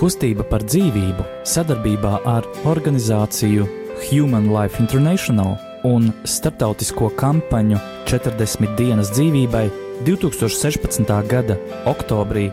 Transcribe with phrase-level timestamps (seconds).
[0.00, 3.66] Kustība par dzīvību sadarbībā ar organizāciju
[4.06, 7.76] Human Life International un starptautisko kampaņu
[8.08, 9.66] 40 dienas dzīvībai
[10.06, 11.04] 2016.
[11.28, 11.58] gada
[11.90, 12.46] oktobrī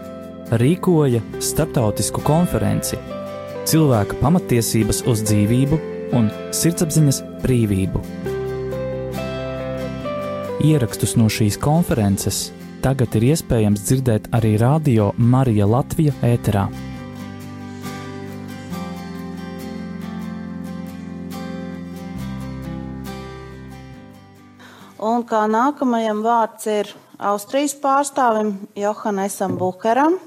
[0.59, 2.99] rīkoja starptautisku konferenci
[3.67, 5.79] Cilvēka pamatiesības uz dzīvību
[6.19, 8.03] un sirdsapziņas brīvību.
[10.67, 12.49] Ierakstus no šīs konferences
[12.83, 16.67] tagad ir iespējams dzirdēt arī Radio Marija Latvija ēterā.
[25.17, 30.19] Un kā nākamajam vārds ir Austrijas pārstāvim Johannesam Bukeram,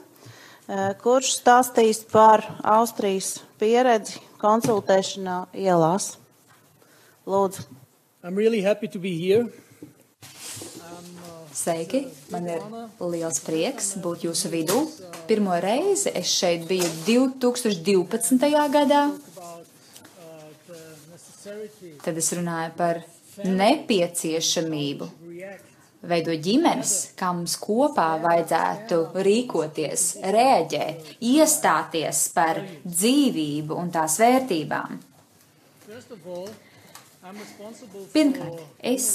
[0.67, 6.17] eh, kurš stāstīs par Austrijas pieredzi konsultēšanā ielās.
[7.25, 7.63] Lūdzu.
[8.25, 9.47] I'm really happy to be here.
[11.55, 12.09] Sveiki!
[12.33, 12.67] Man ir
[12.99, 14.81] liels prieks būt jūsu vidū.
[15.31, 18.51] Pirmo reizi es šeit biju 2012.
[18.75, 19.07] gadā.
[22.03, 23.05] Tad es runāju par
[23.45, 25.11] nepieciešamību
[26.01, 34.97] veidot ģimenes, kā mums kopā vajadzētu rīkoties, rēģēt, iestāties par dzīvību un tās vērtībām.
[38.15, 39.07] Pirmkārt, es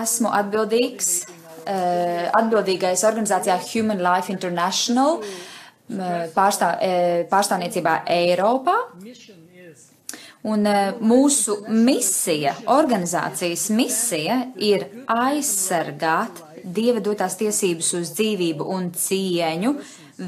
[0.00, 5.22] esmu atbildīgs, uh, atbildīgais organizācijā Human Life International
[6.34, 8.74] pārstāv, uh, pārstāvniecībā Eiropā.
[10.42, 19.72] Un uh, mūsu misija, organizācijas misija ir aizsargāt Dieva dotās tiesības uz dzīvību un cieņu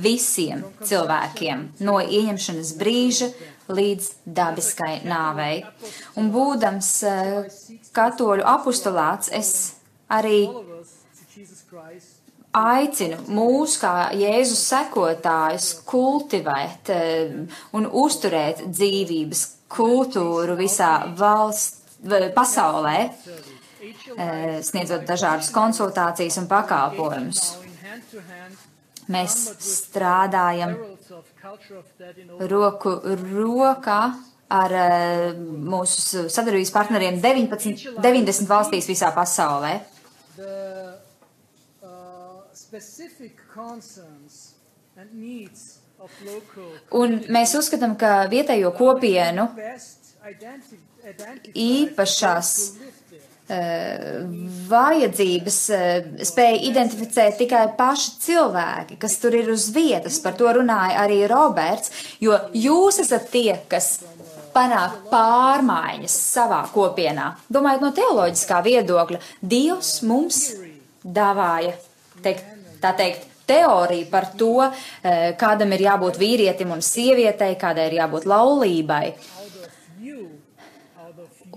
[0.03, 3.29] visiem cilvēkiem no ieņemšanas brīža
[3.71, 5.63] līdz dabiskai nāvei.
[6.19, 6.91] Un būdams
[7.95, 9.75] katoļu apustulāts, es
[10.11, 10.49] arī
[12.55, 16.93] aicinu mūs, kā Jēzus sekotājus, kultivēt
[17.75, 21.83] un uzturēt dzīvības kultūru visā valsts,
[22.37, 22.99] pasaulē,
[24.65, 27.43] sniedzot dažādas konsultācijas un pakalpojumus.
[29.13, 30.77] Mēs strādājam
[32.53, 34.01] roku rokā
[34.55, 34.75] ar
[35.75, 39.79] mūsu sadarbības partneriem 19, 90 valstīs visā pasaulē.
[47.01, 49.49] Un mēs uzskatām, ka vietējo kopienu
[51.55, 52.51] īpašās
[54.71, 55.59] vajadzības
[56.25, 60.17] spēja identificēt tikai paši cilvēki, kas tur ir uz vietas.
[60.25, 61.93] Par to runāja arī Roberts,
[62.25, 63.99] jo jūs esat tie, kas
[64.55, 67.35] panāk pārmaiņas savā kopienā.
[67.53, 70.41] Domājot no teoloģiskā viedokļa, Dievs mums
[71.05, 71.75] davāja,
[72.25, 72.49] teikt,
[72.81, 74.57] tā teikt, teoriju par to,
[75.41, 79.05] kādam ir jābūt vīrietim un sievietei, kādai ir jābūt laulībai.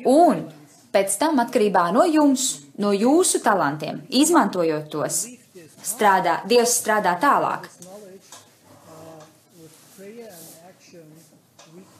[0.07, 0.45] Un
[0.93, 2.47] pēc tam atkarībā no jums,
[2.81, 5.25] no jūsu talantiem, izmantojot tos,
[5.83, 7.67] strādā, Dievs strādā tālāk.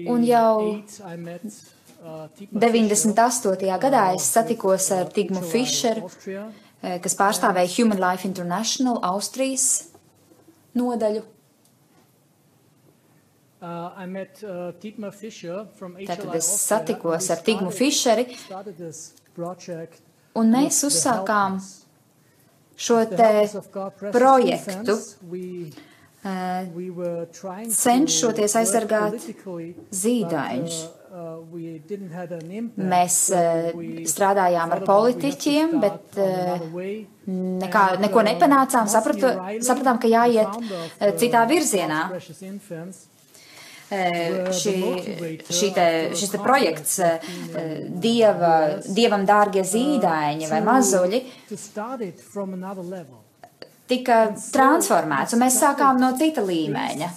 [0.09, 0.55] Un jau
[2.49, 3.69] 98.
[3.85, 6.09] gadā es satikos ar Tigmu Fischeru,
[6.81, 9.90] kas pārstāvēja Human Life International Austrijas
[10.77, 11.23] nodaļu.
[13.61, 18.25] Uh, met, uh, Tātad es satikos ar Tigmu Fišeri,
[20.41, 21.59] un mēs uzsākām
[22.73, 23.29] šo te
[24.15, 24.95] projektu,
[26.25, 26.57] uh,
[27.69, 29.29] cenšoties aizsargāt
[30.01, 30.81] zīdaiņus.
[32.91, 33.69] Mēs uh,
[34.07, 36.63] strādājām ar politiķiem, bet uh,
[37.27, 42.05] nekā, neko nepanācām, sapratu, sapratām, ka jāiet uh, citā virzienā.
[43.91, 44.73] šī,
[45.51, 45.85] šī te,
[46.15, 46.93] šis te projekts
[47.99, 48.53] dieva,
[48.87, 51.19] Dievam dārgie zīdaiņi vai mazuļi
[53.91, 54.21] tika
[54.53, 57.11] transformēts, un mēs sākām no cita līmeņa.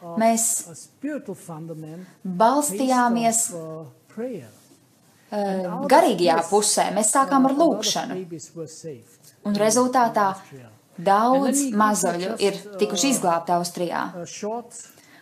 [0.00, 0.44] Mēs
[2.24, 3.84] balstījāmies uh,
[4.16, 8.16] eh, garīgajā pusē, mēs sākām ar lūkšanu,
[9.44, 10.30] un rezultātā
[10.96, 14.06] daudz mazuļu ir tikuši izglābti Austrijā.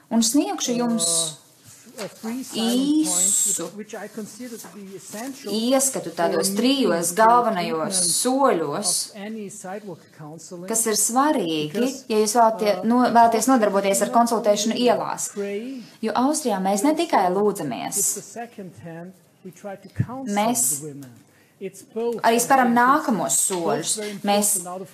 [0.08, 1.10] Un sniegšu jums
[2.58, 3.68] īsu
[5.52, 8.94] ieskatu tādos trijos galvenajos soļos,
[10.70, 15.30] kas ir svarīgi, ja jūs vēlatie, no, vēlaties nodarboties ar konsultēšanu ielās.
[16.04, 18.02] Jo Austrijā mēs ne tikai lūdzamies,
[20.38, 20.62] Mēs
[22.22, 23.94] arī sparam nākamos soļus.
[24.26, 24.52] Mēs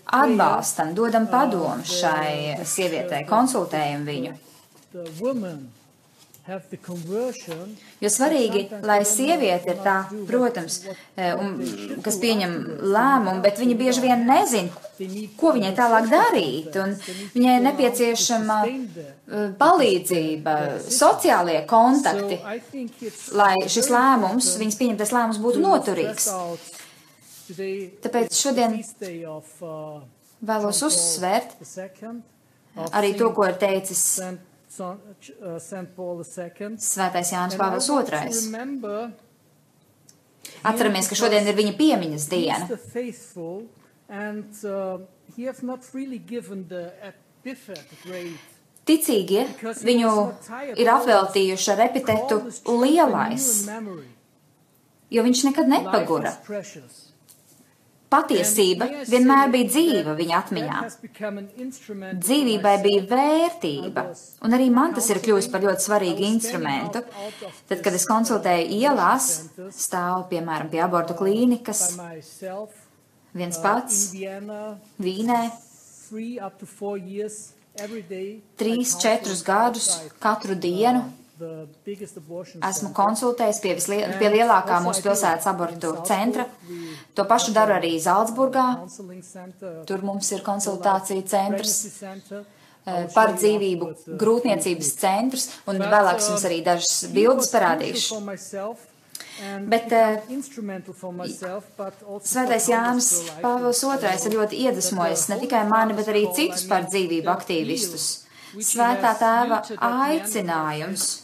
[0.09, 4.37] atbalstam, dodam padomu šai sievietei, konsultējam viņu.
[8.05, 9.95] Jo svarīgi, lai sieviete ir tā,
[10.29, 10.77] protams,
[11.17, 11.55] eh, un,
[12.05, 14.69] kas pieņem lēmumu, bet viņa bieži vien nezina,
[15.41, 16.77] ko viņai tālāk darīt.
[17.33, 22.41] Viņai nepieciešama eh, palīdzība, sociālie kontakti,
[23.33, 26.29] lai šis lēmums, viņas pieņemtais lēmums būtu noturīgs.
[28.05, 30.01] Tāpēc šodien uh,
[30.41, 31.57] vēlos uzsvērt
[32.93, 34.05] arī to, ko ir teicis
[34.81, 35.59] Uh.
[36.81, 38.51] Svētais Jānis Pāvils II.
[40.65, 42.67] Atceramies, ka šodien ir viņa piemiņas diena.
[44.65, 44.81] uh.
[48.85, 49.47] Ticīgie
[49.89, 50.11] viņu
[50.77, 52.37] ir apveltījuši ar epitetu
[52.83, 53.47] lielais,
[55.11, 56.35] jo viņš nekad nepagura.
[58.15, 60.81] Patiesība vienmēr bija dzīva viņa atmiņā.
[62.23, 64.05] Dzīvībai bija vērtība,
[64.47, 67.03] un arī man tas ir kļuvis par ļoti svarīgu instrumentu.
[67.71, 69.31] Tad, kad es konsultēju ielās,
[69.75, 71.83] stāvu piemēram pie abortu klīnikas,
[73.35, 74.07] viens pats
[75.03, 75.43] Vīnē,
[78.61, 79.91] trīs, četrus gadus
[80.23, 81.03] katru dienu.
[81.43, 81.65] Uh,
[82.69, 86.47] Esmu konsultējis pie, vislie, pie lielākā mūsu pilsētas abortu centra.
[87.19, 88.67] To pašu daru arī Zaldzburgā.
[89.89, 93.91] Tur mums ir konsultācija centrs eh, par dzīvību,
[94.21, 98.21] grūtniecības centrs, un vēlāk jums arī dažas bildes parādīšu.
[99.67, 100.23] Bet, eh,
[102.23, 103.11] Svētais Jānis
[103.43, 108.09] Pāvils II ir ļoti iedvesmojis ne tikai mani, bet arī citus par dzīvību aktīvistus.
[108.55, 111.24] Svētā tēva aicinājums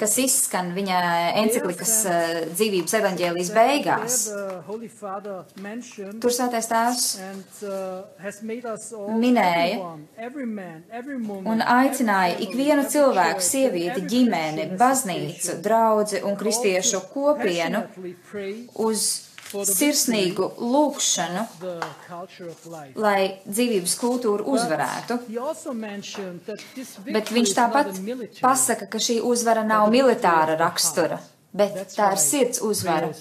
[0.00, 0.98] kas izskan viņa
[1.42, 4.18] enciklikas eh, dzīvības evaņģēlijas beigās.
[6.22, 7.06] Tur svētais tēvs
[9.22, 9.92] minēja
[11.54, 17.86] un aicināja ikvienu cilvēku, sievieti, ģimeni, baznīcu, draudzi un kristiešu kopienu
[18.82, 21.44] uz sirsnīgu lūgšanu,
[23.02, 25.18] lai dzīvības kultūra uzvarētu.
[27.12, 27.92] Bet viņš tāpat
[28.40, 31.20] pasaka, ka šī uzvara nav militāra rakstura,
[31.52, 33.12] bet tā ir sirds uzvara.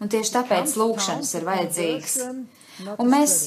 [0.00, 2.18] Un tieši tāpēc lūkšanas ir vajadzīgas.
[2.98, 3.38] Un mēs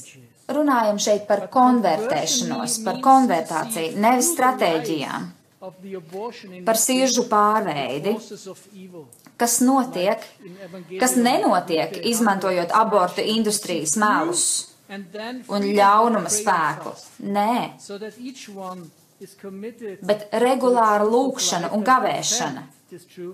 [0.48, 5.32] runājam šeit par konvertēšanos, par konvertāciju, nevis stratēģijām,
[6.68, 8.16] par siržu pārveidi,
[9.38, 10.24] kas notiek,
[11.00, 14.46] kas nenotiek, izmantojot abortu industrijas melus
[15.52, 16.94] un ļaunuma spēku.
[17.28, 17.58] Nē,
[20.08, 22.66] bet regulāra lūkšana un gavēšana.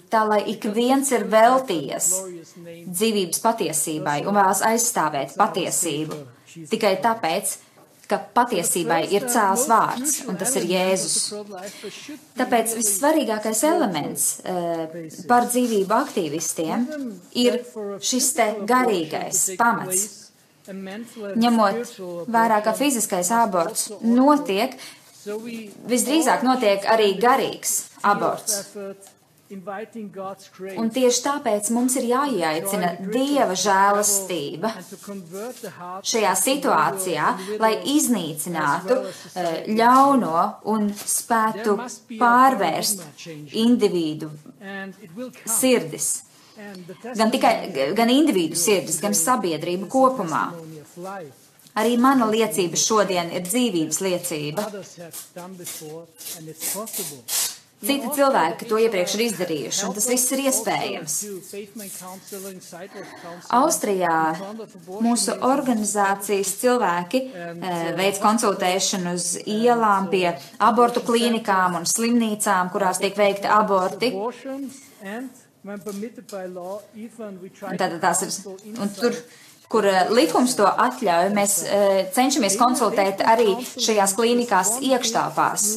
[0.09, 2.07] Tā lai ik viens ir veltījies
[2.89, 6.17] dzīvības patiesībai un vēlas aizstāvēt patiesību
[6.71, 7.53] tikai tāpēc,
[8.13, 11.17] ka patiesībai ir cēls vārds, un tas ir Jēzus.
[12.37, 14.83] Tāpēc vissvarīgākais elements uh,
[15.29, 16.85] par dzīvību aktīvistiem
[17.43, 17.61] ir
[18.11, 20.05] šis te garīgais pamats.
[20.63, 21.97] Ņemot
[22.31, 24.77] vērā, ka fiziskais aborts notiek,
[25.89, 27.75] visdrīzāk notiek arī garīgs
[28.13, 28.61] aborts.
[30.79, 34.71] Un tieši tāpēc mums ir jāieaicina Dieva žēlastība
[36.11, 37.29] šajā situācijā,
[37.61, 38.99] lai iznīcinātu
[39.77, 40.43] ļauno
[40.73, 41.77] un spētu
[42.19, 43.05] pārvērst
[43.63, 44.31] individu
[45.45, 46.11] sirdis.
[47.17, 47.53] Gan tikai
[47.97, 50.43] gan individu sirdis, gan sabiedrību kopumā.
[51.73, 54.67] Arī mana liecība šodien ir dzīvības liecība.
[57.83, 61.17] Citi cilvēki to iepriekš ir izdarījuši, un tas viss ir iespējams.
[63.59, 64.17] Austrijā
[65.03, 70.27] mūsu organizācijas cilvēki eh, veids konsultēšanu uz ielām pie
[70.63, 74.13] abortu klīnikām un slimnīcām, kurās tiek veikti aborti.
[77.63, 78.31] Tātad tās ir,
[78.83, 79.15] un tur,
[79.71, 85.69] kur eh, likums to atļauj, mēs eh, cenšamies konsultēt arī šajās klīnikās iekštāpās.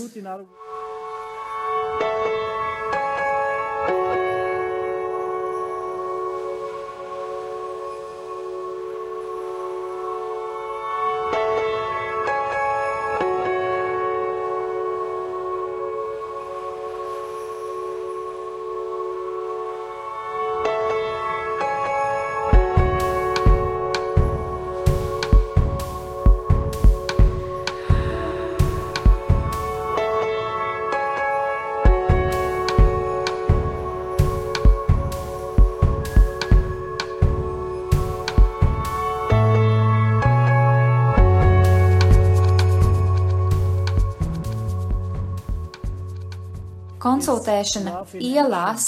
[47.26, 48.86] Konsultēšana ielās,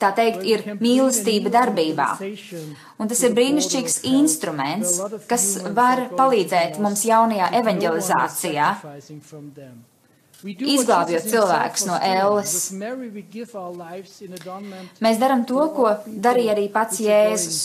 [0.00, 2.08] tā teikt, ir mīlestība darbībā.
[2.98, 4.96] Un tas ir brīnišķīgs instruments,
[5.28, 8.68] kas var palīdzēt mums jaunajā evanģelizācijā,
[10.76, 12.54] izglābjot cilvēkus no ēles.
[15.04, 17.60] Mēs darām to, ko darīja arī pats Jēzus.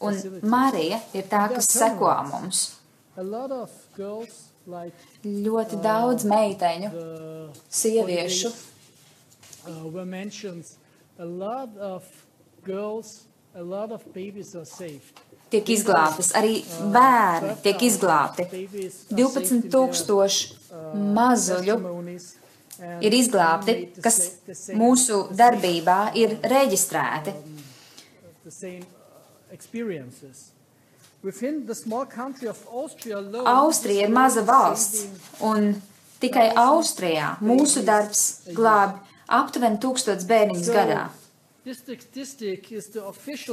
[0.00, 0.16] Un
[0.48, 2.70] Marija ir tā, kas seko mums.
[5.24, 6.90] Ļoti daudz meiteņu,
[7.72, 8.52] sieviešu.
[15.52, 16.62] Tiek izglābtas, arī
[16.94, 18.46] bērni tiek izglābti.
[19.12, 20.54] 12,000
[21.18, 21.76] mazuļu
[23.04, 24.16] ir izglābti, kas
[24.78, 27.34] mūsu darbībā ir reģistrēti.
[33.46, 35.04] Austrija ir maza valsts,
[35.40, 35.72] un
[36.22, 38.96] tikai Austrijā mūsu darbs glāb
[39.30, 41.04] aptuveni tūkstots bērniņus gadā.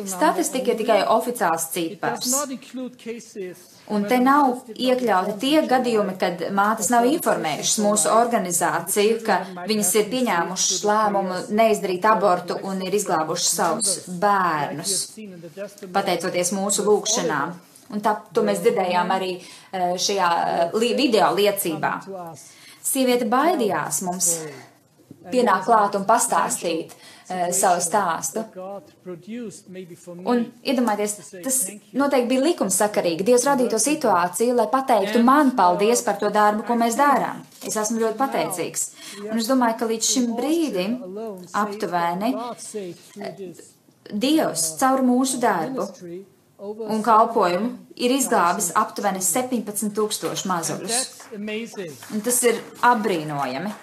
[0.09, 2.31] Statistika ir tikai oficiāls cipars.
[3.93, 9.37] Un te nav iekļauti tie gadījumi, kad mātes nav informējušas mūsu organizāciju, ka
[9.69, 13.91] viņas ir pieņēmušas lēmumu neizdarīt abortu un ir izglābušas savus
[14.23, 14.95] bērnus,
[15.93, 17.53] pateicoties mūsu lūgšanām.
[17.93, 19.35] Un tā, to mēs dzirdējām arī
[20.01, 20.31] šajā
[20.73, 21.93] video liecībā.
[22.89, 24.33] Sieviete baidījās mums
[25.31, 28.43] pienākt klāt un pastāstīt uh, savu stāstu.
[30.25, 31.59] Un iedomājieties, tas
[31.93, 33.27] noteikti bija likumsakarīgi.
[33.27, 37.43] Dievs radīja to situāciju, lai pateiktu man paldies par to darbu, ko mēs darām.
[37.65, 38.87] Es esmu ļoti pateicīgs.
[39.27, 40.99] Un es domāju, ka līdz šim brīdim
[41.57, 42.33] aptuveni
[44.09, 45.85] Dievs caur mūsu darbu
[46.59, 47.69] un kalpojumu
[48.01, 50.97] ir izglābis aptuveni 17,000 mazuļus.
[52.15, 52.59] Un tas ir
[52.89, 53.75] apbrīnojami.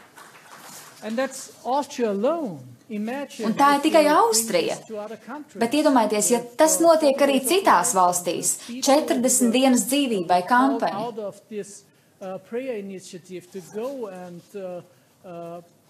[3.47, 4.77] Un tā ir tikai Austrija.
[5.59, 11.09] Bet iedomājieties, ja tas notiek arī citās valstīs, 40 dienas dzīvībai kampaņa.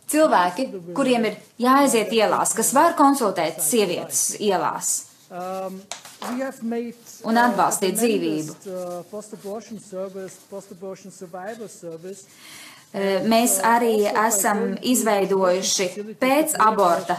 [0.07, 5.01] Cilvēki, kuriem ir jāaiziet ielās, kas var konsultēt sievietes ielās
[7.27, 8.55] un atbalstīt dzīvību.
[13.29, 15.89] Mēs arī esam izveidojuši
[16.21, 17.19] pēc aborta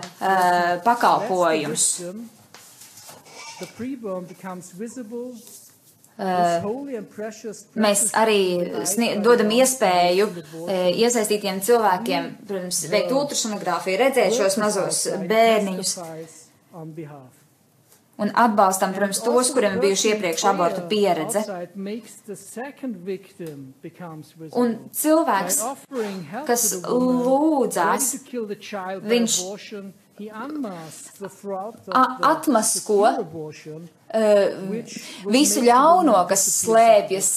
[0.85, 1.85] pakalpojumus.
[7.77, 8.41] Mēs arī
[9.21, 10.29] dodam iespēju
[10.97, 15.97] iesaistītiem cilvēkiem, protams, veikt ultrasonogrāfiju, redzēt šos mazos bērniņus
[18.17, 21.43] un atbalstam, protams, tos, kuriem ir bijuši iepriekš abortu pieredze.
[24.57, 25.61] Un cilvēks,
[26.49, 28.11] kas lūdzās,
[29.13, 29.39] viņš
[32.31, 33.01] atmasko
[35.29, 37.29] visu ļauno, kas slēpjas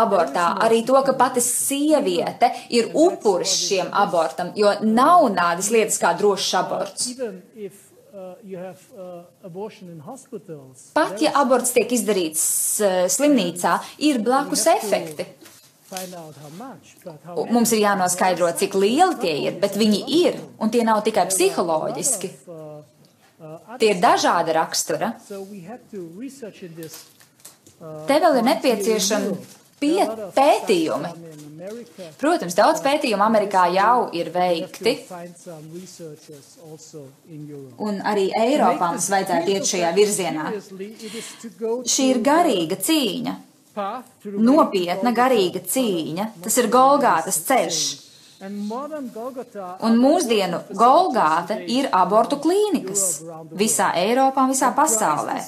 [0.00, 6.14] abortā, arī to, ka pati sieviete ir upuris šiem abortam, jo nav nādas lietas kā
[6.16, 7.12] drošs aborts.
[10.96, 12.44] Pat ja aborts tiek izdarīts
[13.12, 13.76] slimnīcā,
[14.08, 15.26] ir blakus efekti.
[17.52, 22.32] Mums ir jānoskaidro, cik lieli tie ir, bet viņi ir, un tie nav tikai psiholoģiski.
[23.78, 25.12] Tie ir dažāda rakstura.
[28.08, 31.08] Te vēl ir nepieciešama Pie A lot of pētījumi.
[32.20, 34.92] Protams, daudz pētījumu Amerikā jau ir veikti,
[37.88, 40.46] un arī Eiropā mums vajadzētu iet šajā virzienā.
[41.94, 43.36] Šī ir garīga cīņa,
[44.38, 46.30] nopietna garīga cīņa.
[46.46, 48.05] Tas ir Golgātas ceļš.
[48.40, 53.04] Un mūsdienu Golgāta ir abortu klīnikas
[53.56, 55.38] visā Eiropā un visā pasaulē.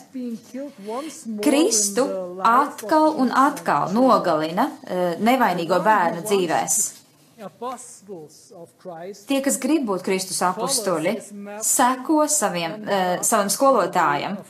[1.44, 2.06] Kristu
[2.48, 6.78] atkal un atkal nogalina eh, nevainīgo bērnu dzīvēs.
[9.28, 11.12] Tie, kas grib būt Kristus apstuļi,
[11.62, 14.40] seko saviem, eh, savam skolotājam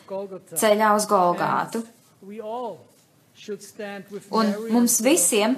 [0.54, 1.82] ceļā uz Golgātu.
[4.34, 5.54] Un mums visiem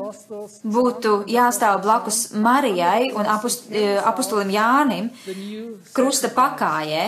[0.76, 5.10] būtu jāstāv blakus Marijai un apust, eh, apustulim Jānim
[5.96, 7.04] krusta pakājē,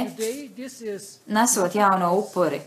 [1.26, 2.62] nesot jauno upuri.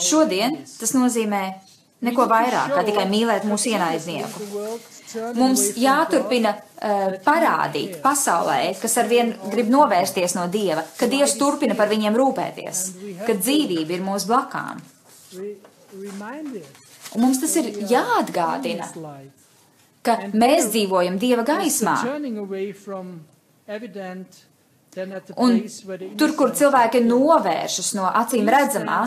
[0.00, 1.42] Šodien tas nozīmē
[2.02, 4.46] neko vairāk, kā tikai mīlēt mūsu ienaidnieku.
[5.36, 11.92] Mums jāturpina uh, parādīt pasaulē, kas arvien grib novērsties no Dieva, ka Dievs turpina par
[11.92, 12.86] viņiem rūpēties,
[13.26, 14.82] ka dzīvība ir mūsu blakām.
[17.12, 18.88] Un mums tas ir jāatgādina,
[20.02, 21.98] ka mēs dzīvojam Dieva gaismā.
[25.40, 25.54] Un
[26.20, 28.98] tur, kur cilvēki novēršas no acīm redzamā,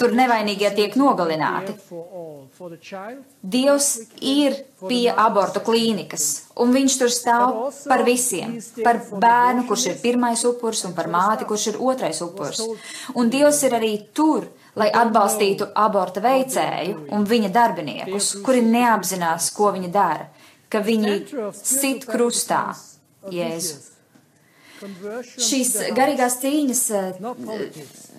[0.00, 1.72] tur nevainīgie tiek nogalināti.
[3.54, 3.88] Dievs
[4.20, 6.26] ir pie abortu klīnikas,
[6.60, 7.56] un viņš tur stāv
[7.88, 8.58] par visiem.
[8.84, 12.60] Par bērnu, kurš ir pirmais upurs, un par māti, kurš ir otrais upurs.
[13.16, 19.72] Un Dievs ir arī tur, lai atbalstītu aborta veicēju un viņa darbiniekus, kuri neapzinās, ko
[19.76, 20.28] viņi dara,
[20.72, 21.16] ka viņi
[21.58, 22.70] sit krustā
[23.32, 23.92] Jēzu.
[24.82, 26.80] Šīs garīgās cīņas,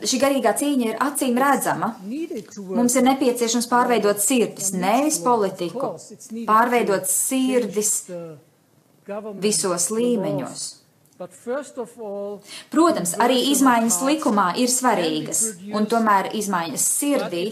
[0.07, 1.89] šī garīgā cīņa ir acīm redzama.
[2.03, 5.91] Mums ir nepieciešams pārveidot sirdis, nevis politiku,
[6.48, 7.91] pārveidot sirdis
[9.43, 10.63] visos līmeņos.
[12.74, 15.43] Protams, arī izmaiņas likumā ir svarīgas,
[15.74, 17.43] un tomēr izmaiņas sirdī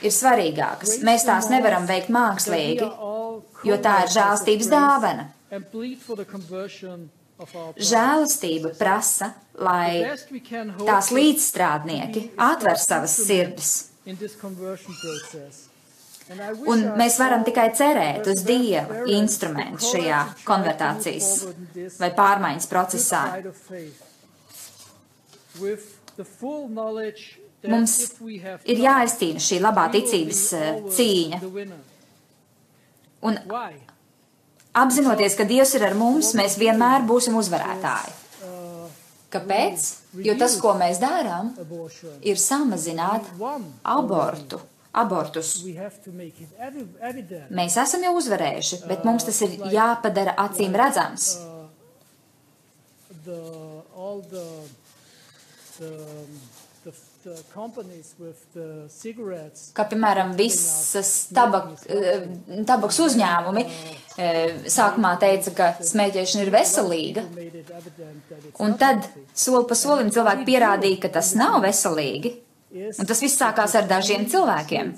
[0.00, 0.98] ir svarīgākas.
[1.06, 2.88] Mēs tās nevaram veikt mākslīgi,
[3.68, 5.28] jo tā ir žēlstības dāvana.
[7.90, 10.04] Žēlastība prasa, lai
[10.84, 13.72] tās līdzstrādnieki atver savas sirdis.
[16.70, 21.30] Un mēs varam tikai cerēt uz Dieva instrumentu šajā konvertācijas
[21.98, 23.22] vai pārmaiņas procesā.
[27.70, 27.96] Mums
[28.70, 30.44] ir jāizcīna šī labā ticības
[30.94, 31.42] cīņa.
[33.26, 33.42] Un
[34.84, 38.18] apzinoties, ka Dievs ir ar mums, mēs vienmēr būsim uzvarētāji.
[39.30, 39.86] Kāpēc?
[40.26, 41.52] Jo tas, ko mēs darām,
[42.26, 43.26] ir samazināt
[43.86, 44.58] abortu.
[44.92, 45.52] Abortus.
[47.54, 51.36] Mēs esam jau uzvarējuši, bet mums tas ir jāpadara acīm redzams.
[59.76, 62.24] Kā piemēram, visas tabak, eh,
[62.66, 63.64] tabaks uzņēmumi
[64.66, 67.26] sākumā teica, ka smēķēšana ir veselīga,
[68.58, 72.49] un tad soli pa solim cilvēki pierādīja, ka tas nav veselīgi.
[72.70, 74.92] Un tas viss sākās ar dažiem cilvēkiem.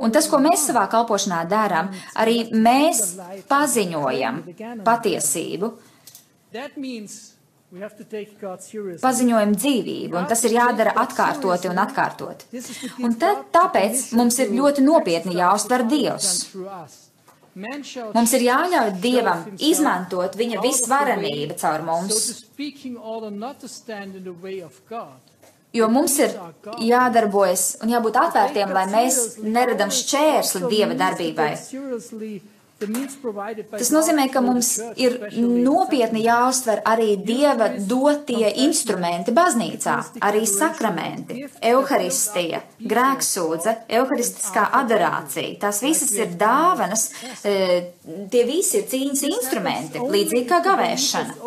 [0.00, 3.02] Un tas, ko mēs savā kalpošanā darām, arī mēs
[3.50, 4.40] paziņojam
[4.86, 5.70] patiesību.
[9.02, 12.62] Paziņojam dzīvību, un tas ir jādara atkārtoti un atkārtoti.
[13.04, 16.30] Un tad, tāpēc mums ir ļoti nopietni jāuztver Dievs.
[17.54, 22.24] Mums ir jāļauj Dievam izmantot viņa visvarenību caur mums.
[25.74, 26.34] Jo mums ir
[26.86, 31.52] jādarbojas un jābūt atvērtiem, lai mēs neradam šķērsli Dieva darbībai.
[32.74, 34.68] Tas nozīmē, ka mums
[35.00, 39.94] ir nopietni jāuztver arī Dieva dotie instrumenti baznīcā,
[40.26, 42.60] arī sakramenti, evaharistija,
[42.92, 45.54] grēksūdze, evaharistiskā adorācija.
[45.62, 47.06] Tās visas ir dāvanas,
[47.42, 51.38] tie visi ir cīņas instrumenti, līdzīgi kā gavēšana.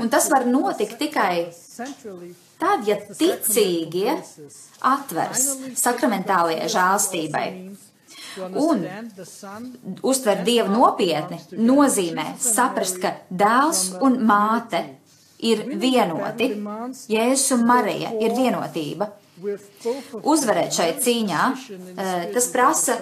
[0.00, 1.34] Un tas var notikt tikai
[2.60, 4.14] Tad, ja ticīgie
[4.84, 5.48] atvers
[5.80, 7.46] sakramentālajai žēlstībai
[8.58, 8.84] un
[10.02, 14.82] uztver Dievu nopietni, nozīmē saprast, ka dēls un māte
[15.44, 16.50] ir vienoti,
[17.10, 19.10] Jēzus un Marija ir vienotība.
[20.22, 21.46] Uzvarēt šai cīņā,
[22.34, 22.98] tas prasa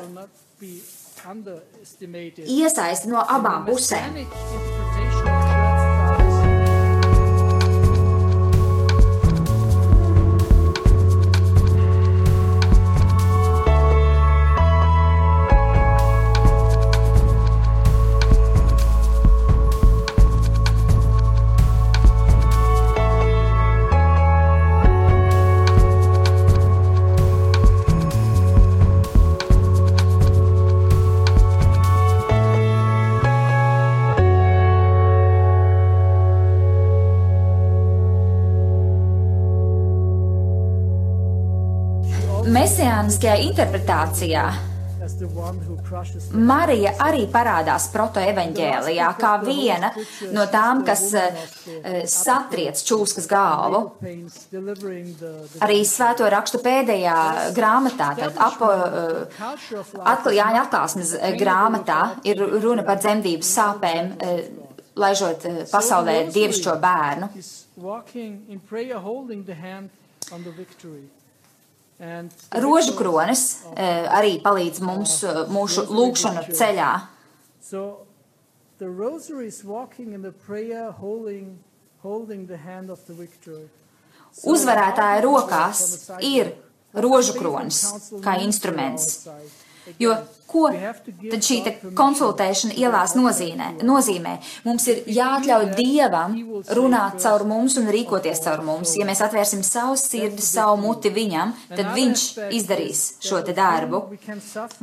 [2.43, 4.82] iesaisti no abām pusēm.
[43.13, 44.43] Mesijāniskajā interpretācijā
[46.33, 49.91] Marija arī parādās protoevaņģēlijā kā viena
[50.33, 51.37] no tām, kas eh,
[52.09, 53.83] satriec čūskas galvu.
[55.61, 57.17] Arī svēto rakstu pēdējā
[57.53, 59.41] grāmatā, tad apo, eh,
[60.01, 64.15] atkal Jāņa atklāsmes eh, grāmatā ir runa par dzemdības sāpēm,
[64.97, 67.29] laižot pasaulē dievišķo bērnu.
[72.59, 73.43] Rožu kronis
[73.77, 76.91] eh, arī palīdz mums eh, mūsu lūkšanu ceļā.
[84.51, 85.85] Uzvarētāja rokās
[86.27, 86.55] ir
[86.93, 87.85] rožu kronis
[88.25, 89.23] kā instruments.
[89.99, 90.15] Jo
[90.47, 91.59] ko tad šī
[91.97, 93.69] konsultēšana ielās nozīmē?
[93.87, 94.35] nozīmē?
[94.67, 96.37] Mums ir jāatļauj Dievam
[96.79, 98.95] runāt caur mums un rīkoties caur mums.
[99.01, 102.27] Ja mēs atvērsim savu sirdi, savu muti viņam, tad viņš
[102.59, 104.05] izdarīs šo te darbu.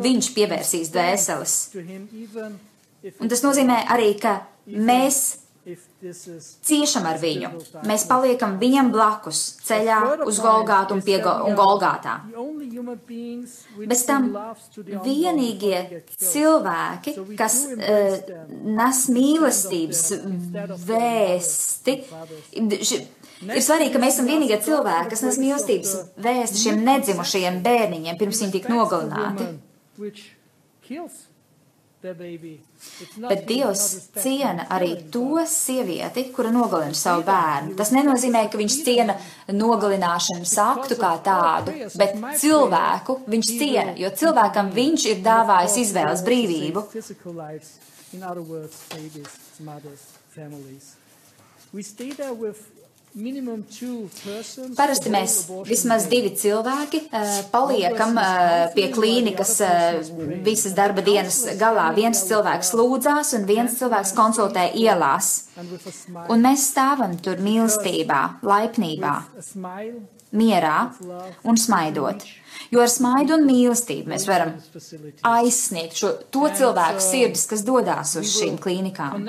[0.02, 1.60] Viņš pievērsīs dvēseles.
[3.20, 5.49] Un tas nozīmē arī, ka mēs
[6.64, 7.50] ciešam ar viņu.
[7.88, 12.14] Mēs paliekam viņam blakus ceļā uz Golgātu un, Go- un Golgātā.
[13.90, 14.30] Bez tam
[15.04, 18.18] vienīgie cilvēki, kas uh,
[18.80, 20.04] nes mīlestības
[20.88, 21.98] vēsti,
[22.56, 28.42] ir svarīgi, ka mēs esam vienīgie cilvēki, kas nes mīlestības vēsti šiem nedzimušajiem bērniņiem, pirms
[28.44, 29.52] viņi tika nogalināti.
[32.00, 33.82] Bet Dievs
[34.16, 37.76] ciena arī to sievieti, kura nogalina savu bērnu.
[37.76, 39.18] Tas nenozīmē, ka viņš ciena
[39.52, 46.88] nogalināšanas aktu kā tādu, bet cilvēku viņš ciena, jo cilvēkam viņš ir dāvājis izvēles brīvību.
[48.14, 50.02] In other words, babies, mothers,
[50.34, 50.96] families.
[51.72, 52.79] We stay there with.
[54.78, 59.98] Parasti mēs vismaz divi cilvēki eh, paliekam eh, pie klīnikas eh,
[60.46, 61.88] visas darba dienas galā.
[61.98, 65.50] Viens cilvēks lūdzās un viens cilvēks konsultē ielās.
[66.30, 69.16] Un mēs stāvam tur mīlestībā, laipnībā,
[70.30, 70.78] mierā
[71.44, 72.26] un smaidot.
[72.70, 74.54] Jo ar smaidu un mīlestību mēs varam
[75.26, 79.26] aizsniegt šo, to cilvēku sirdis, kas dodas uz šīm klīnikām.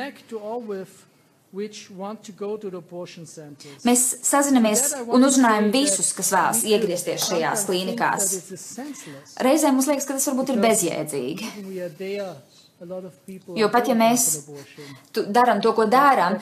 [1.52, 3.84] Connect to all with which want to go to the abortion centers.
[3.84, 8.28] Mēs sazinamies un uzrunājam visus, kas vēlas iegriezties šajās klīnikās.
[9.42, 11.50] Reizēm mums liekas, ka tas varbūt ir bezjēdzīgi.
[13.60, 14.28] Jo pat ja mēs
[15.28, 16.38] darām to, ko darām,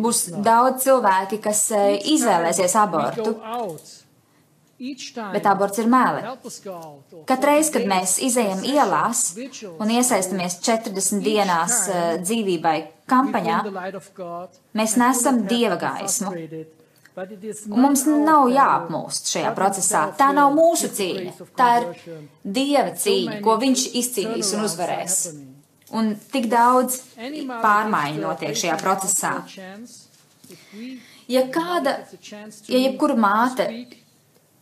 [0.00, 3.34] būs daudz cilvēki, kas eh, izvēlēsies abortu,
[5.32, 9.24] bet aborts ir or Katreiz, kad 40 mēs izējam ielās
[9.78, 12.76] un iesaistamies 40 dienās eh, dzīvībai
[13.10, 13.58] kampaņā,
[14.78, 16.34] mēs nesam dieva gaismu.
[17.12, 20.06] Un mums nav jāapmūst šajā procesā.
[20.16, 21.34] Tā nav mūsu cīņa.
[21.58, 21.88] Tā ir.
[22.42, 25.18] Dieva cīņa, ko viņš izcīnīs un uzvarēs.
[25.92, 29.34] Un tik daudz pārmaiņu notiek šajā procesā.
[31.28, 31.98] Ja kāda,
[32.68, 33.68] ja jebkura māte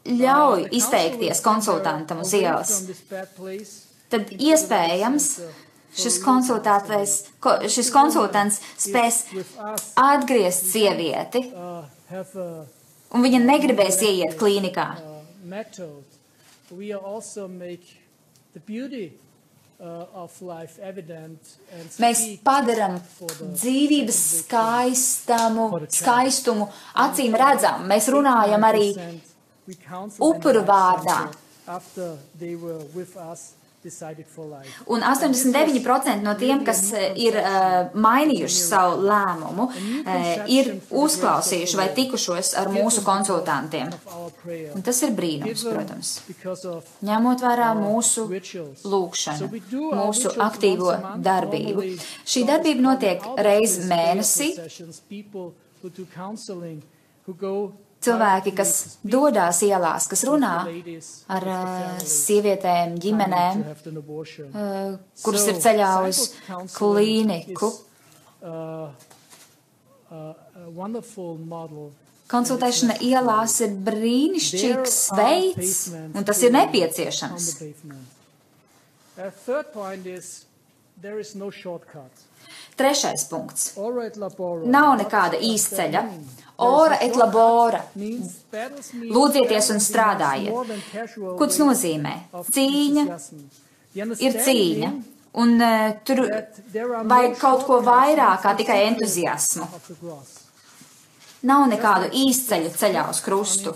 [0.08, 2.76] ļauj izteikties konsultantam uz ielas,
[4.10, 5.28] tad iespējams
[6.00, 6.18] šis
[7.68, 9.24] šis konsultants spēs
[9.98, 11.44] atgriezt sievieti,
[13.10, 14.88] un viņa negribēs ieiet klīnikā.
[22.00, 23.00] Mēs the
[23.56, 26.68] dzīvības skaistamu, skaistumu
[27.00, 27.86] acīm redzam.
[27.88, 29.29] Mēs runājam arī 90% we counsel
[30.18, 31.20] upuru vārdā.
[31.30, 34.82] center After they were with us, decided for life.
[34.86, 41.88] Un 89% no tiem, kas eh, ir uh, mainījuši savu lēmumu, uh, ir uzklausījuši vai
[41.96, 43.92] tikušos ar mūsu konsultantiem.
[44.74, 46.12] Un tas ir brīnums, protams.
[47.06, 48.26] Ņemot vērā mūsu
[48.84, 51.86] lūkšanu, mūsu aktīvo darbību.
[52.28, 53.40] Šī darbība notiek of
[53.90, 54.52] mēnesī.
[58.00, 58.70] Cilvēki, kas
[59.04, 66.22] dodas ielās, kas runā ar families sievietēm, ģimenēm, uh, kuras ir ceļā uz
[66.72, 67.68] klīniku.
[72.30, 75.76] Konsultēšana ielās ir brīnišķīgs veids,
[76.14, 77.50] un tas ir nepieciešams.
[79.44, 80.46] third point is
[81.02, 82.29] there is no shortcut.
[82.80, 83.72] Trešais punkts.
[84.72, 86.04] Nav nekāda īsceļa.
[86.64, 87.80] Ora et labora.
[87.96, 90.74] Lūdzieties un strādājiet.
[91.36, 92.16] Ko tas nozīmē?
[92.52, 93.06] Cīņa
[94.20, 94.90] ir cīņa,
[95.40, 96.22] un uh, tur
[97.12, 99.68] vajag kaut ko vairāk kā tikai entuziasmu.
[101.48, 103.72] Nav nekādu īsceļu ceļā uz krustu.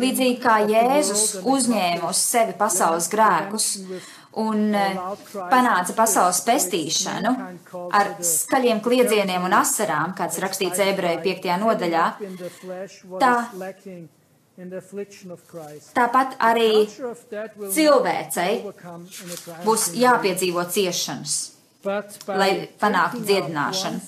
[0.00, 3.66] Līdzīgi kā Jēzus uzņēma uz sevi pasaules grēkus
[4.36, 4.98] un eh,
[5.50, 7.32] panāca pasaules pestīšanu
[7.96, 11.48] ar skaļiem kliedzieniem un asarām, kāds rakstīts ebreju 5.
[11.62, 12.04] nodaļā,
[13.22, 13.34] tā,
[15.96, 16.72] tāpat arī
[17.72, 18.52] cilvēcei
[19.64, 21.36] būs jāpiedzīvo ciešanas,
[22.28, 24.00] lai panāktu dziedināšanu.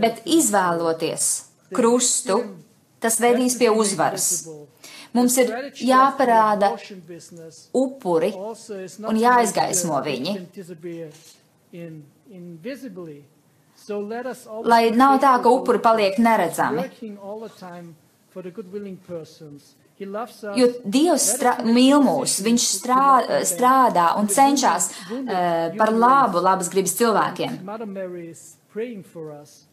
[0.00, 1.24] Bet izvēloties
[1.74, 2.36] krustu,
[3.00, 4.28] tas vedīs pie uzvaras.
[5.16, 5.50] Mums ir
[5.82, 6.70] jāparāda
[7.74, 8.30] upuri
[9.10, 10.34] un jāizgaismo viņi.
[14.70, 16.86] Lai nav tā, ka upuri paliek neredzami.
[20.60, 21.26] Jo Dievs
[21.66, 23.08] mīl mūs, Viņš strā,
[23.44, 27.58] strādā un cenšas uh, par labu labas gribas cilvēkiem.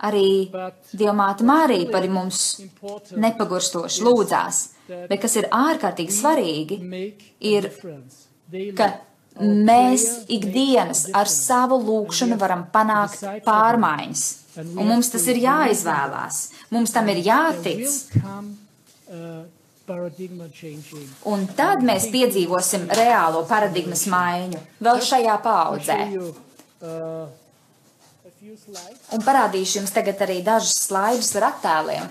[0.07, 0.29] Arī
[0.97, 2.39] Dievmāte Mārija par mums
[3.13, 4.62] nepagurstoši lūdzās,
[5.10, 6.79] bet kas ir ārkārtīgi svarīgi,
[7.51, 7.69] ir,
[8.77, 8.89] ka
[9.38, 14.23] mēs ikdienas ar savu lūkšanu varam panākt pārmaiņas,
[14.65, 16.41] un mums tas ir jāizvēlās,
[16.73, 17.86] mums tam ir jātic.
[21.31, 24.60] Un tad mēs piedzīvosim reālo paradigmas maiņu.
[24.83, 25.99] Vēl šajā paudzē.
[29.15, 32.07] Un parādīšu jums tagad arī dažus slaidus ar attēliem.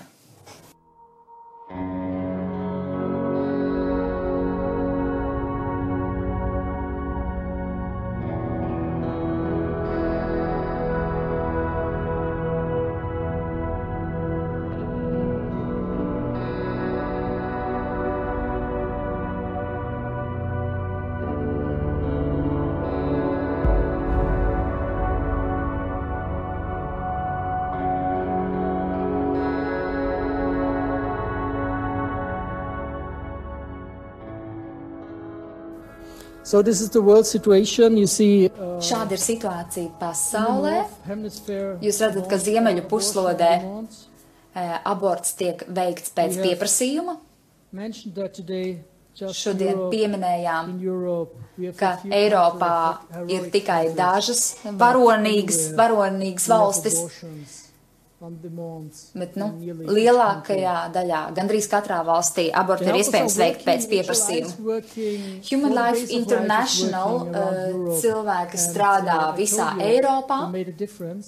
[36.47, 37.97] So this is the world situation.
[37.97, 40.77] You see, uh, Šāda ir situācija pasaulē.
[41.83, 47.17] Jūs redzat, ka ziemeļu puslodē eh, aborts tiek veikts pēc pieprasījuma.
[49.17, 50.71] Šodien pieminējām,
[51.75, 52.73] ka Eiropā
[53.27, 54.45] ir tikai dažas
[54.79, 57.01] varonīgas, varonīgas valstis,
[59.13, 59.47] bet nu,
[59.93, 64.79] lielākajā daļā, gandrīz katrā valstī, abortu ir iespējams veikt pēc pieprasījuma.
[65.51, 70.39] Human Life International uh, cilvēki strādā visā Eiropā,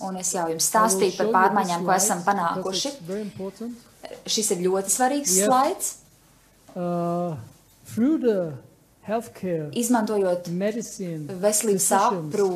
[0.08, 2.96] un es jau jums stāstīju par pārmaiņām, ko esam panākuši.
[4.26, 5.94] Šis ir ļoti svarīgs slaids.
[9.10, 10.52] Uh, Izmantojot
[11.42, 12.48] veselības apro,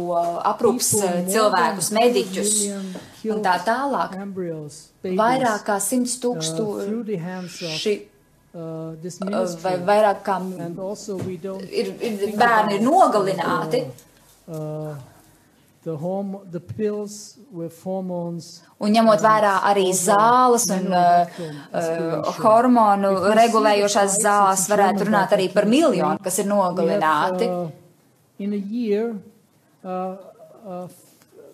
[0.46, 2.52] aprūps uh, more cilvēkus, mediķus
[3.24, 4.14] 100 un tā tālāk.
[5.18, 7.96] Vairāk kā simts uh, through tūkstoši
[8.54, 10.38] uh, uh, vai vairāk kā
[11.72, 13.84] ir, ir bērni ir about, nogalināti.
[18.84, 21.40] Un ņemot vērā arī zāles un uh,
[21.76, 27.50] uh, hormonu regulējošās zāles, varētu runāt arī par miljonu, kas ir nogalināti.
[27.52, 27.72] uh,
[28.40, 29.16] in a year,
[29.84, 30.88] uh,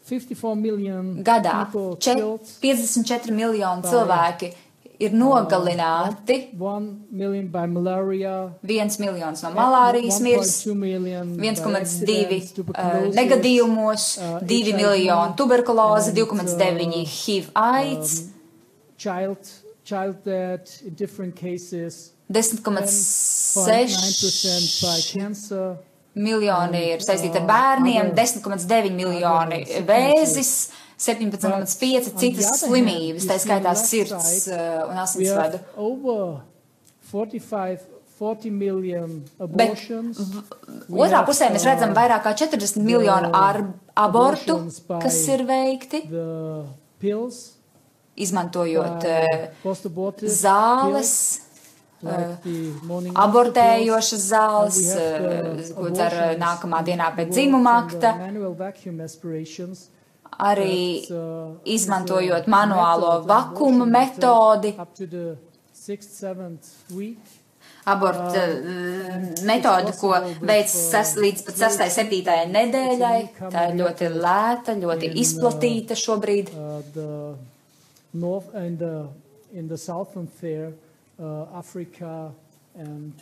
[0.09, 1.65] 54 million Gadā.
[1.65, 4.53] people čet, killed, 54 miljoni cilvēki
[4.99, 6.37] ir nogalināti.
[6.59, 8.33] 1 million by malaria,
[8.67, 11.79] Viens miljons no malārijas mirs, 1.2 million by 1,2
[12.35, 18.15] accidents, uh, negadījumos, uh, 2 HIV, miljoni tuberkuloze, and, 2,9 uh, HIV aids,
[18.97, 19.51] child,
[19.83, 22.61] child death in different cases, 10,6
[23.55, 25.77] 0.9% by cancer.
[26.19, 30.53] miljoni ir saistīti ar bērniem, 10,9 miljoni vēzis,
[30.99, 35.61] 17,5 citas slimības, tā skaitā sirds uh, un asinsvadu.
[35.61, 36.41] have over
[37.11, 37.85] 45,
[38.19, 40.19] 40 million Bet abortions.
[40.91, 43.31] Otrā pusē mēs uh, redzam vairāk kā 40 miljonu
[43.95, 44.57] abortu,
[44.99, 46.03] kas ir veikti,
[46.99, 47.37] pills,
[48.19, 51.13] izmantojot uh, zāles,
[52.03, 52.57] like
[52.87, 58.13] morning abortējošas zāles, uh, ko dzer nākamā dienā pēc dzimuma akta,
[60.37, 64.75] arī uh, izmantojot a manuālo abortion method metodi,
[68.15, 69.13] uh,
[69.47, 70.11] metodi, ko
[70.45, 71.85] veids sas, līdz pat 6.
[71.95, 72.35] 7.
[72.53, 73.19] nedēļai.
[73.39, 76.51] Tā ir ļoti lēta, ļoti izplatīta šobrīd.
[76.53, 77.33] Uh, uh,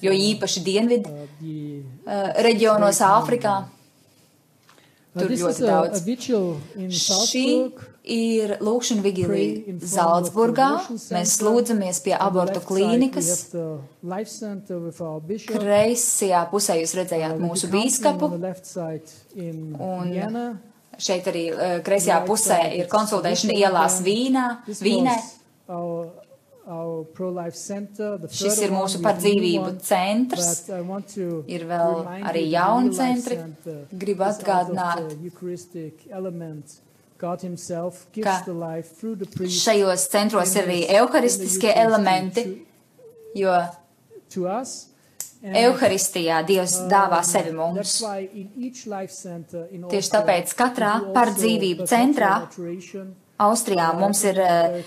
[0.04, 3.56] Jo īpaši dienvidu uh, uh, reģionos Āfrikā.
[3.64, 3.77] Uh,
[5.20, 6.04] tur ļoti daudz.
[6.98, 7.48] Šī
[8.08, 10.70] ir lūkšana vigilija Zaldzburgā.
[11.16, 13.32] Mēs lūdzamies pie abortu klīnikas.
[15.48, 18.30] Kreisajā pusē jūs redzējāt Uh, mūsu bīskapu.
[19.38, 20.14] Un.
[20.98, 24.00] Šeit arī uh, kreisajā pusē ir konsultēšana ielās.
[24.06, 25.18] Vīnā, Vīnē.
[26.68, 30.66] Šis ir mūsu par dzīvību centrs.
[31.48, 33.40] Ir vēl arī jauni centri.
[33.92, 35.16] Gribu atgādināt,
[37.18, 37.38] ka
[38.46, 42.44] the life through the priest šajos centros ir arī euharistiskie elementi,
[43.34, 43.56] jo
[45.38, 48.00] Euharistijā Dievs um, dāvā sevi mums.
[49.92, 52.32] Tieši tāpēc katrā par dzīvību centrā.
[53.38, 54.78] Austrijā mums ir eh,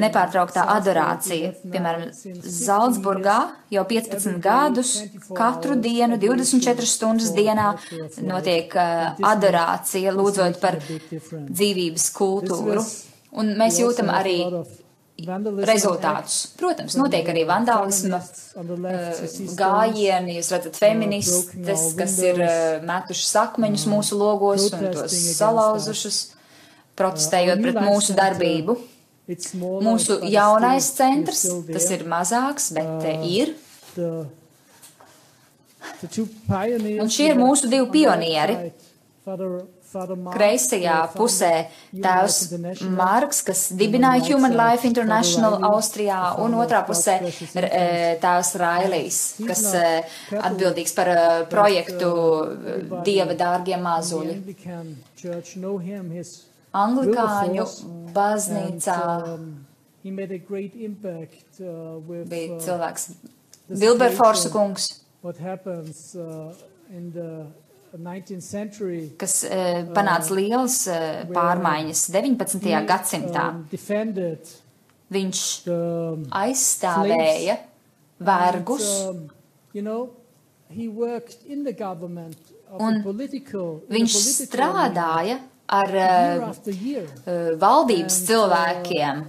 [0.00, 1.52] nepārtrauktā adorācija.
[1.68, 2.08] Piemēram,
[2.40, 3.36] Zaldzburgā
[3.74, 4.94] jau 15 gadus,
[5.36, 7.74] katru dienu, 24 stundas dienā
[8.24, 12.84] notiek eh, adorācija, lūdzot par dzīvības kultūru.
[13.38, 14.38] Un mēs jūtam arī
[15.66, 16.54] rezultātus.
[16.58, 19.22] Protams, notiek arī vandālisma eh,
[19.58, 26.20] gājieni, jūs redzat feministes, kas ir eh, metušas akmeņus mūsu logos un tos salauzušas,
[26.98, 28.76] protestējot pret mūsu darbību.
[29.58, 33.54] Mūsu jaunais centrs, tas ir mazāks, bet eh, ir.
[36.98, 38.56] Un šie ir mūsu divi pionieri.
[39.88, 41.52] Kreisajā pusē
[41.92, 42.36] tēvs
[42.92, 50.18] Marks, kas dibināja Human Life International Austrijā, un otrā pusē eh, tēvs Railijs, kas eh,
[50.36, 52.10] atbildīgs par eh, projektu
[53.06, 54.36] Dieva dārgie mazuļi.
[56.76, 57.64] Anglikāņu
[58.14, 58.98] baznīcā
[62.28, 63.08] bija cilvēks
[63.68, 64.90] Vilberforsa kungs,
[66.16, 66.52] uh,
[66.90, 67.46] in the
[67.96, 69.44] 19th century kas
[69.96, 70.86] panāca lielas
[71.32, 72.86] pārmaiņas 19.
[72.88, 73.48] gadsimtā.
[73.54, 74.48] um, defended
[75.08, 75.42] Viņš
[76.36, 77.54] aizstāvēja
[78.20, 78.88] vergus.
[79.08, 79.22] um,
[82.76, 82.98] Un
[83.88, 86.46] Viņš strādāja ar eh,
[87.26, 89.24] eh, valdības cilvēkiem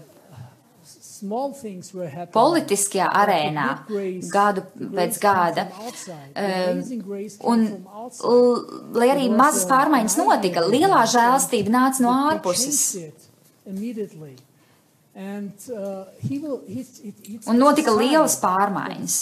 [2.07, 2.31] happening.
[2.31, 3.67] politiskajā arēnā
[4.31, 5.67] gadu pēc gada.
[7.43, 7.65] Un,
[8.95, 12.79] lai arī mazas pārmaiņas notika, lielā žēlastība nāca no ārpuses.
[17.49, 19.15] Un notika lielas pārmaiņas.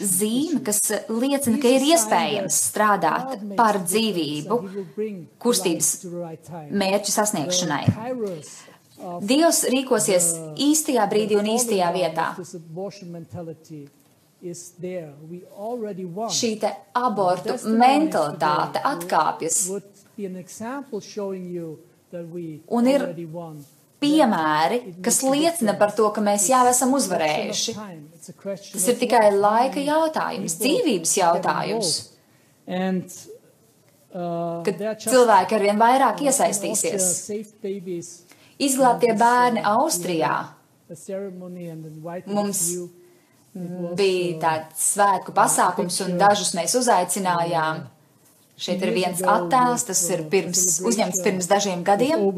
[0.00, 0.80] Zīme, kas
[1.12, 4.58] liecina, ka ir iespējams strādāt par dzīvību
[5.42, 5.90] kustības
[6.72, 7.84] mērķu sasniegšanai.
[9.28, 10.30] Dievs rīkosies
[10.62, 12.32] īstajā brīdī un īstajā vietā.
[16.32, 19.60] Šī te abortu mentalitāte atkāpjas
[22.68, 23.04] Un ir
[24.02, 27.76] piemēri, kas liecina par to, ka mēs jau esam uzvarējuši.
[28.22, 31.92] Tas ir tikai laika jautājums, dzīvības jautājums,
[34.12, 37.12] kad cilvēki arvien vairāk iesaistīsies.
[38.62, 40.36] Izglābtie bērni Austrijā
[42.26, 42.60] Mums
[43.96, 47.82] bija tāds svētku pasākums, un dažus mēs uzaicinājām.
[48.62, 52.28] Šeit ir viens attēls, tas ir pirms, uzņemts pirms dažiem gadiem.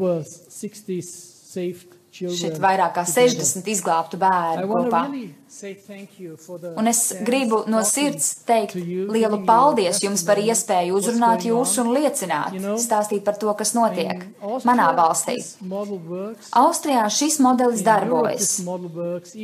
[2.15, 5.01] Šeit vairāk kā 60 izglābtu bērnu kopā.
[6.79, 12.55] Un es gribu no sirds teikt lielu paldies jums par iespēju uzrunāt jūs un liecināt,
[12.79, 14.23] stāstīt par to, kas notiek
[14.63, 15.35] manā valstī.
[16.63, 18.61] Austrijā šis modelis darbojas.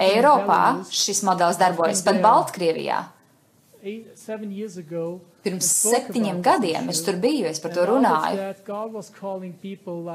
[0.08, 0.62] Eiropā
[0.96, 3.04] šis modelis darbojas pat Baltkrievijā.
[5.42, 8.52] Pirms septiņiem gadiem es tur biju, es par to runāju.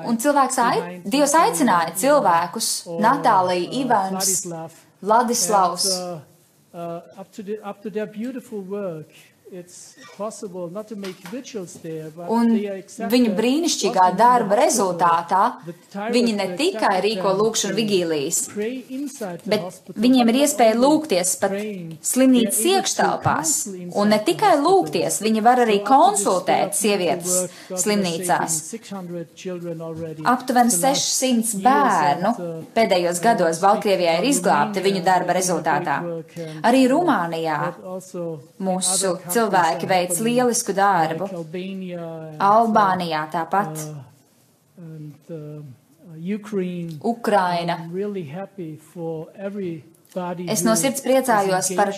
[0.07, 2.69] Un cilvēks, ai, Dievs aicināja cilvēkus,
[3.03, 4.47] Natālija, Ivans,
[5.03, 5.89] Ladislavs.
[12.27, 12.49] Un
[13.13, 15.43] viņu brīnišķīgā darba rezultātā
[16.11, 18.41] viņi ne tikai rīko lūkšanu vigīlijas,
[19.47, 21.55] bet viņiem ir iespēja lūgties pat
[22.11, 23.53] slimnīcas iekštelpās.
[23.95, 28.59] Un ne tikai lūgties, viņi var arī konsultēt sievietes slimnīcās.
[30.35, 32.35] Aptuveni 600 bērnu
[32.75, 36.01] pēdējos gados Baltkrievijā ir izglābti viņu darba rezultātā.
[36.67, 37.63] Arī Rumānijā
[38.59, 41.29] mūsu cilvēki veic lielisku darbu.
[42.51, 43.85] Albānijā tāpat.
[47.05, 47.79] Ukraina.
[50.49, 51.93] Es no sirds priecājos par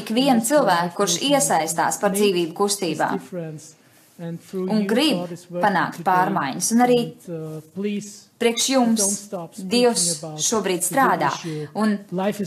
[0.00, 3.08] ikvienu cilvēku, kurš iesaistās par dzīvību kustībā.
[4.22, 6.68] Un grib panākt pārmaiņas.
[6.74, 6.98] Un arī
[8.38, 9.08] priekš jums
[9.58, 10.06] Dievs
[10.44, 11.32] šobrīd strādā.
[11.74, 11.96] Un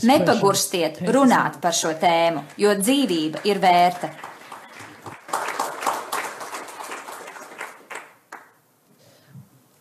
[0.08, 4.12] nepagurstiet runāt par šo tēmu, jo dzīvība ir vērta.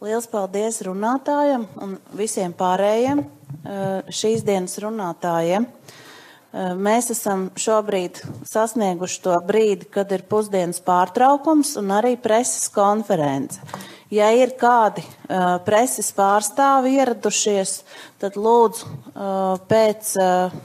[0.08, 3.24] Liels paldies runātājam un visiem pārējiem
[4.14, 5.66] šīs dienas runātājiem.
[6.58, 13.62] Mēs esam šobrīd sasnieguši to brīdi, kad ir pusdienas pārtraukums un arī preses konference.
[14.10, 17.82] Ja ir kādi uh, preses pārstāvi ieradušies,
[18.22, 20.56] tad lūdzu uh, pēc uh,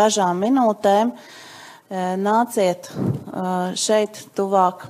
[0.00, 1.14] dažām minūtēm
[2.20, 2.90] nāciet
[3.80, 4.84] šeit tuvāk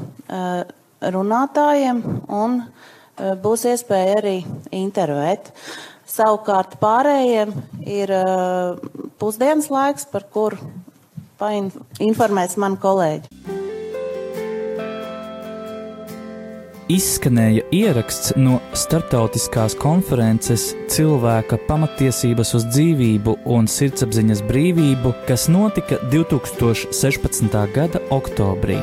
[1.01, 2.01] runātājiem
[2.35, 2.57] un
[3.41, 4.35] būs iespēja arī
[4.75, 5.53] intervēt.
[6.11, 7.55] Savukārt pārējiem
[7.87, 8.11] ir
[9.23, 10.59] pusdienas laiks, par kuru
[11.41, 13.59] painformēs mani kolēģi.
[16.91, 27.61] izskanēja ieraksts no starptautiskās konferences Cilvēka pamatiesības uz dzīvību un sirdsapziņas brīvību, kas notika 2016.
[27.77, 28.81] gada oktobrī.